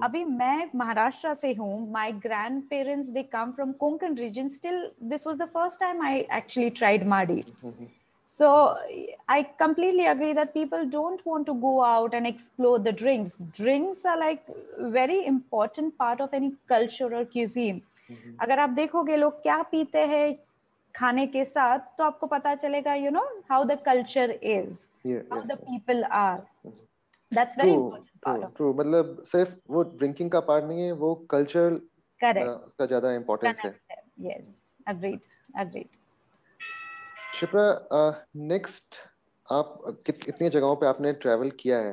[0.02, 2.12] अभी मैं महाराष्ट्र से हूँ my
[2.70, 7.06] grandparents they come from Konkan region still this was the first time I actually tried
[7.06, 7.42] madi
[8.27, 8.77] So
[9.27, 13.37] I completely agree that people don't want to go out and explore the drinks.
[13.53, 14.43] Drinks are like
[14.79, 17.81] very important part of any culture or cuisine.
[18.09, 18.37] Mm-hmm.
[18.43, 20.33] अगर आप देखोगे लोग क्या पीते हैं
[20.95, 23.21] खाने के साथ तो आपको पता चलेगा you know
[23.51, 26.39] how the culture is how the people are
[27.31, 31.79] that's very important true मतलब सिर्फ वो ड्रिंकिंग का पार्ट नहीं है वो कल्चर
[32.21, 33.73] करेक्ट उसका ज्यादा इंपॉर्टेंस है
[34.27, 34.55] yes
[34.87, 35.19] agreed
[35.59, 35.87] agreed
[37.40, 38.96] Shipra next
[39.52, 41.92] आप कितनी जगहों पे आपने ट्रैवल किया है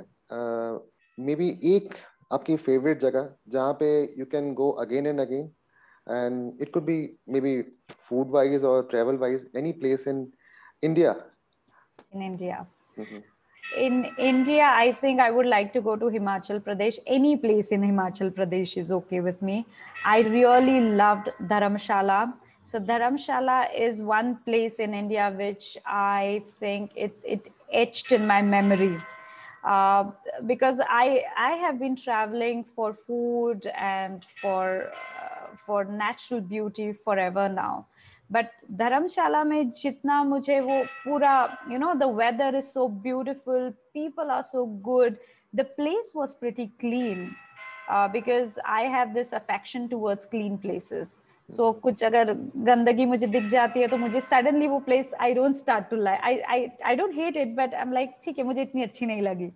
[1.19, 1.93] मे uh, बी एक
[2.31, 5.51] आपकी फेवरेट जगह जहाँ पे you can go again and again
[6.07, 6.95] and it could be
[7.33, 7.63] maybe
[8.07, 10.25] food wise or travel wise any place in
[10.83, 11.13] india
[12.15, 12.57] in india
[12.99, 13.21] mm-hmm.
[13.77, 17.85] in india i think i would like to go to himachal pradesh any place in
[17.85, 19.63] himachal pradesh is okay with me
[20.05, 22.19] i really loved dharamshala
[22.64, 28.42] so Dharamshala is one place in India which I think it, it etched in my
[28.42, 28.98] memory.
[29.64, 30.10] Uh,
[30.46, 37.48] because I I have been traveling for food and for uh, for natural beauty forever
[37.48, 37.86] now,
[38.30, 38.46] but
[38.78, 41.34] धर्मशाला में जितना मुझे वो पूरा
[41.70, 45.16] you know the weather is so beautiful people are so good
[45.56, 47.24] the place was pretty clean
[48.12, 51.12] because I have this affection towards clean places
[51.55, 52.33] So कुछ अगर
[52.67, 56.45] गंदगी मुझे दिख जाती है तो मुझे सडनली वो place I don't start to like
[56.49, 59.21] I I don't hate it but I am like ठीक है, मुझे इतनी अच्छी नहीं
[59.21, 59.47] लगी.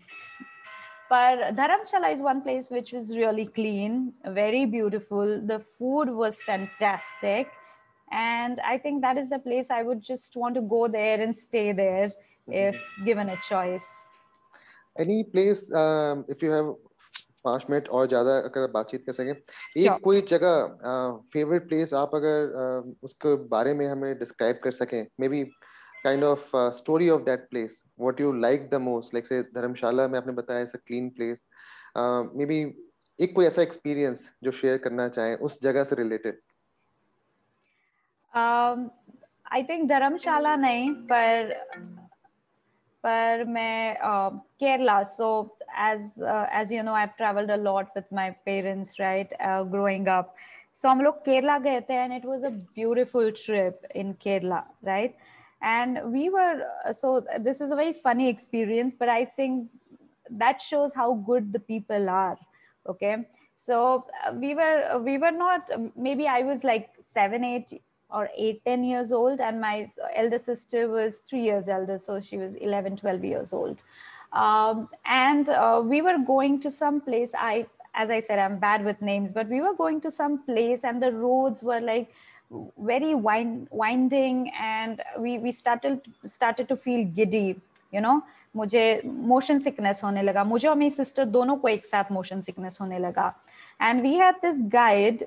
[1.12, 7.48] पर Dharamshala is one place which is really clean very beautiful the food was fantastic
[8.08, 11.34] and I think that is the place I would just want to go there and
[11.36, 12.12] stay there
[12.48, 13.90] if given a choice
[15.00, 16.76] any place if you have
[17.48, 22.94] पाँच मिनट और ज़्यादा अगर बातचीत कर सकें। एक कोई जगह फेवरेट प्लेस आप अगर
[23.04, 25.44] उसके बारे में हमें डिस्क्राइब कर सकें। Maybe
[26.04, 30.18] kind of story of that place what you like the most like say Dharamshala में
[30.20, 31.38] आपने बताया it's a clean place
[32.46, 32.60] maybe
[33.20, 36.40] एक कोई ऐसा एक्सपीरियंस जो शेयर करना चाहें उस जगह से रिलेटेड
[39.54, 41.54] आई थिंक धर्मशाला नहीं पर
[43.07, 43.97] पर मैं
[44.61, 45.29] केरला सो
[45.75, 50.09] as uh, as you know i've traveled a lot with my parents right uh, growing
[50.09, 50.35] up
[50.75, 55.15] so हम लोग केरला गए थे and it was a beautiful trip in Kerala right
[55.63, 59.69] and we were so this is a very funny experience but I think
[60.31, 62.37] that shows how good the people are
[62.87, 63.17] okay
[63.57, 68.63] so uh, we were we were not maybe I was like 7 8 or 8
[68.65, 72.97] 10 years old and my elder sister was 3 years elder so she was 11
[72.97, 73.85] 12 years old
[74.33, 77.35] um, and uh, we were going to some place.
[77.39, 80.85] I, as I said, I'm bad with names, but we were going to some place,
[80.85, 82.13] and the roads were like
[82.79, 87.61] very wind, winding, and we we started started to feel giddy.
[87.91, 88.23] You know,
[88.57, 92.81] मुझे motion sickness होने लगा मुझे और मेरी sister दोनों को एक साथ motion sickness
[92.81, 93.33] होने लगा
[93.81, 95.25] and we had this guide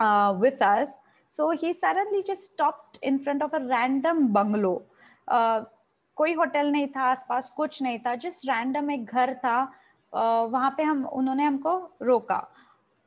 [0.00, 0.98] uh, with us
[1.37, 4.75] so he suddenly just stopped in front of a random bungalow.
[5.27, 5.63] Uh,
[6.15, 9.57] कोई होटल नहीं था आसपास कुछ नहीं था जिस रैंडम एक घर था।
[10.13, 12.41] Uh, वहाँ पे हम उन्होंने हमको रोका।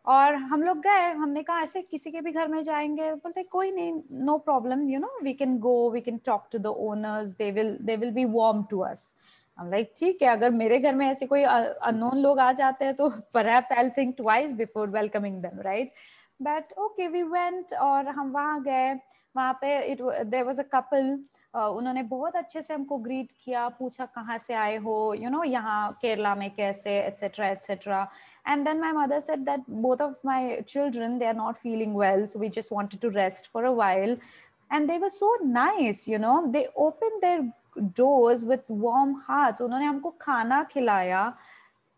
[0.07, 3.13] और हम लोग गए हमने कहा ऐसे किसी के भी घर में जाएँगे?
[3.15, 6.67] बोलते कोई नहीं no problem you know we can go we can talk to the
[6.67, 9.17] owners they will they will be warm to us
[9.59, 12.95] हम लाइक ठीक है अगर मेरे घर में ऐसे कोई अननोन लोग आ जाते हैं
[12.95, 15.93] तो perhaps I think twice before welcoming them right
[16.41, 18.95] but okay we went और हम वहाँ गए।
[19.35, 21.19] वहाँ पे it there was a couple
[21.55, 25.93] उन्होंने बहुत अच्छे से हमको ग्रीट किया, पूछा कहाँ से आए हो यू नो यहाँ
[26.03, 28.07] केरला में कैसे etcetera etcetera
[28.49, 32.25] and then my mother said that both of my children they are not feeling well
[32.27, 34.17] so we just wanted to rest for a while
[34.71, 37.41] and there so nice you know they open their
[37.97, 41.33] doors with warm heart उन्होंने हमको खाना खिलाया।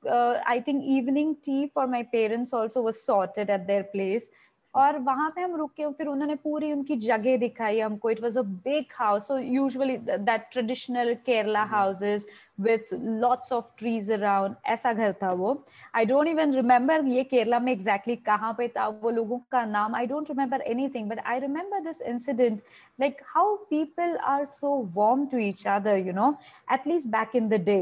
[0.04, 4.30] uh, I think evening tea for my parents also was sorted at their place
[4.76, 8.42] और वहां पे हम रुके फिर उन्होंने पूरी उनकी जगह दिखाई हमको it was a
[8.42, 12.26] big house so usually that traditional Kerala houses
[12.60, 15.54] with lots of trees around ऐसा घर था वो
[15.96, 19.64] आई डोंट इवन रिमेम्बर ये केरला में एग्जैक्टली exactly कहाँ पे था वो लोगों का
[19.66, 22.60] नाम I don't remember anything but I remember this incident
[23.00, 26.36] like how people are so warm to each other you know
[26.74, 27.80] at least back in the day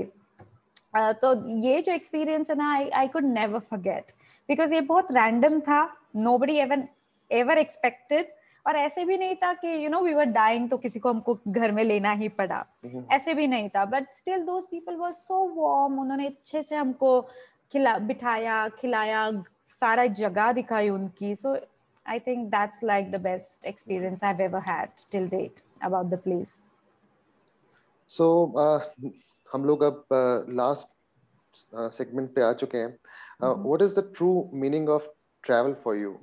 [1.22, 4.12] तो ये जो एक्सपीरियंस है ना I I could never forget
[4.49, 5.82] because ये बहुत random था.
[6.16, 6.88] Nobody even
[7.30, 8.34] ever expected
[8.66, 11.38] और ऐसे भी नहीं था कि you know we were dying तो किसी को हमको
[11.49, 12.64] घर में लेना ही पड़ा.
[12.86, 13.12] mm-hmm.
[13.12, 13.84] ऐसे भी नहीं था.
[13.84, 17.20] But still those people were so warm उन्होंने अच्छे से हमको
[17.72, 19.30] खिला बिठाया खिलाया
[19.80, 21.34] सारा जगह दिखाई उनकी.
[21.34, 21.57] So
[22.07, 26.18] I think that's like the best experience I have ever had till date about the
[26.24, 26.55] place
[28.11, 28.26] so
[29.53, 30.05] हम लोग अब
[30.49, 30.88] लास्ट
[31.78, 32.97] uh, सेगमेंट uh, पे आ चुके हैं
[33.41, 33.63] Uh, mm-hmm.
[33.63, 35.01] what is the true meaning of
[35.43, 36.19] travel for you?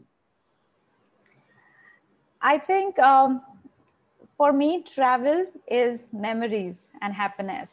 [2.41, 3.43] I think um,
[4.37, 7.71] for me, travel is memories and happiness.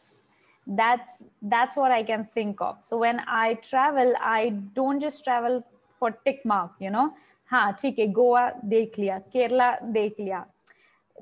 [0.66, 2.82] That's that's what I can think of.
[2.82, 5.64] So when I travel, I don't just travel
[6.00, 6.72] for tick mark.
[6.80, 7.10] You know,
[7.50, 10.44] हाँ ठीक है गोवा देख लिया केरला देख लिया.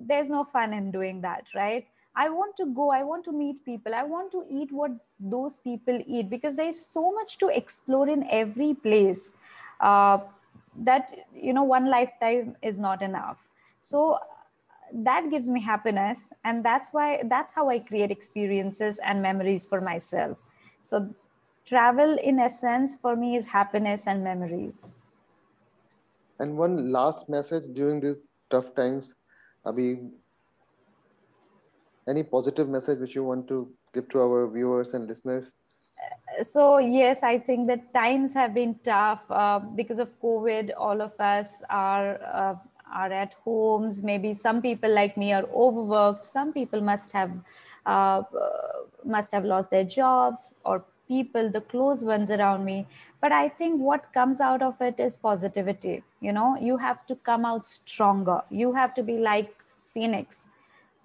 [0.00, 1.84] There's no fun in doing that, right?
[2.15, 5.59] I want to go, I want to meet people, I want to eat what those
[5.59, 9.33] people eat because there is so much to explore in every place
[9.79, 10.19] uh,
[10.79, 13.37] that, you know, one lifetime is not enough.
[13.79, 14.19] So
[14.93, 16.31] that gives me happiness.
[16.43, 20.37] And that's why, that's how I create experiences and memories for myself.
[20.83, 21.13] So
[21.65, 24.95] travel, in essence, for me is happiness and memories.
[26.39, 29.13] And one last message during these tough times.
[29.65, 30.13] Abhi,
[32.09, 35.51] any positive message which you want to give to our viewers and listeners?
[36.43, 40.71] So yes, I think that times have been tough uh, because of COVID.
[40.77, 42.55] All of us are uh,
[42.91, 44.01] are at homes.
[44.01, 46.25] Maybe some people like me are overworked.
[46.25, 47.31] Some people must have
[47.85, 48.23] uh,
[49.03, 52.87] must have lost their jobs or people, the close ones around me.
[53.19, 56.03] But I think what comes out of it is positivity.
[56.21, 58.41] You know, you have to come out stronger.
[58.49, 59.53] You have to be like
[59.87, 60.49] Phoenix,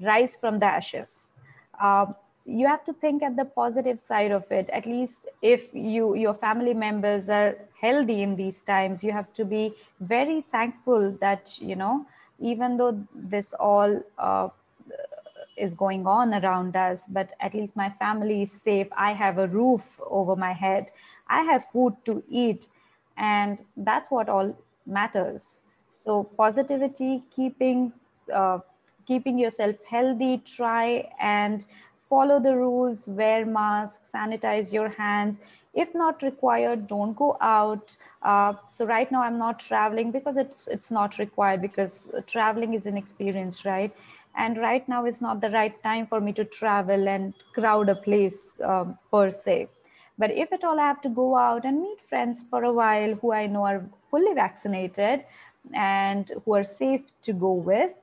[0.00, 1.34] rise from the ashes.
[1.80, 2.06] Uh,
[2.46, 4.68] you have to think at the positive side of it.
[4.70, 9.44] At least if you your family members are healthy in these times you have to
[9.44, 12.06] be very thankful that you know
[12.38, 14.48] even though this all uh,
[15.56, 18.88] is going on around us but at least my family is safe.
[18.96, 20.86] I have a roof over my head.
[21.28, 22.66] I have food to eat.
[23.16, 25.62] And that's what all matters.
[25.90, 27.92] So positivity keeping
[28.32, 28.58] uh,
[29.06, 31.66] keeping yourself healthy try and
[32.08, 35.40] follow the rules, wear masks, sanitize your hands.
[35.72, 37.96] If not required, don't go out.
[38.22, 42.86] Uh, so right now I'm not traveling because it's it's not required because traveling is
[42.86, 43.92] an experience, right?
[44.36, 47.94] And right now is not the right time for me to travel and crowd a
[47.94, 49.68] place um, per se.
[50.18, 53.14] But if at all I have to go out and meet friends for a while
[53.14, 55.24] who I know are fully vaccinated
[55.72, 57.94] and who are safe to go with,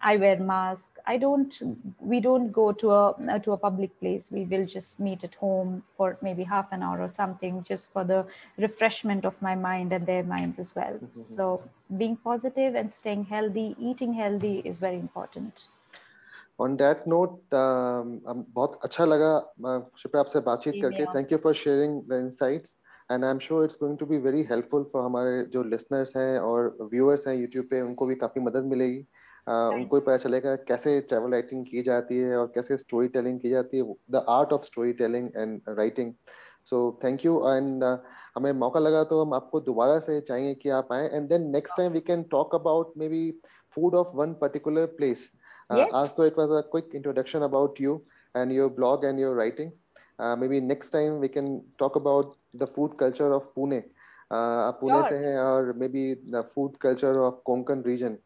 [0.00, 0.98] I wear mask.
[1.06, 1.56] I don't.
[2.00, 4.30] We don't go to a to a public place.
[4.30, 8.02] We will just meet at home for maybe half an hour or something, just for
[8.02, 8.24] the
[8.58, 10.94] refreshment of my mind and their minds as well.
[10.94, 11.20] Mm-hmm.
[11.20, 11.62] So
[11.96, 15.68] being positive and staying healthy, eating healthy is very important.
[16.58, 18.20] On that note, um,
[18.58, 19.32] बहुत अच्छा लगा
[19.98, 21.12] शिप्रा आपसे बातचीत करके.
[21.12, 22.74] Thank you for sharing the insights.
[23.12, 26.38] And I am sure it's going to be very helpful for हमारे जो listeners हैं
[26.40, 29.04] और व्यूअर्स हैं यूट्यूब पे उनको भी काफ़ी मदद मिलेगी
[29.47, 33.49] उनको ही पता चलेगा कैसे ट्रैवल राइटिंग की जाती है और कैसे स्टोरी टेलिंग की
[33.49, 36.13] जाती है the art of storytelling and writing
[36.65, 37.83] so thank you and
[38.35, 41.77] हमें मौका लगा तो हम आपको दोबारा से चाहेंगे कि आप आए and then next
[41.77, 43.29] time we can talk about maybe
[43.77, 45.29] food of one particular place
[45.71, 47.99] आज तो एक was quick introduction about you
[48.35, 49.71] and your blog and your writing
[50.47, 53.83] maybe next time we can talk about the food culture of Pune
[54.31, 58.17] आप पुणे से हैं और maybe the food culture of Konkan region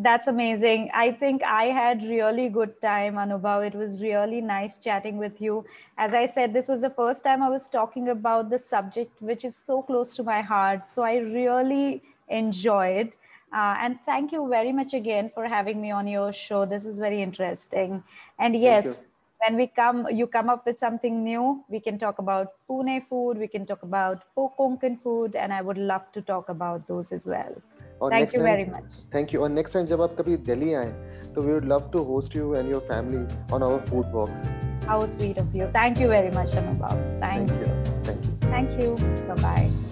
[0.00, 0.90] That's amazing.
[0.94, 3.66] I think I had really good time, Anubhav.
[3.66, 5.64] It was really nice chatting with you.
[5.96, 9.44] As I said, this was the first time I was talking about the subject, which
[9.44, 10.86] is so close to my heart.
[10.86, 13.16] So I really enjoyed.
[13.52, 16.64] Uh, and thank you very much again for having me on your show.
[16.64, 18.04] This is very interesting.
[18.38, 19.08] And yes,
[19.44, 21.64] when we come, you come up with something new.
[21.68, 23.36] We can talk about Pune food.
[23.38, 27.26] We can talk about Konkan food, and I would love to talk about those as
[27.26, 27.60] well.
[28.02, 30.92] और thank you very much thank you और next time जब आप कभी दिल्ली आए
[31.34, 35.06] तो we would love to host you and your family on our food walks how
[35.06, 37.76] sweet of you thank you very much Anubhav thank you
[38.08, 39.87] thank you thank you bye bye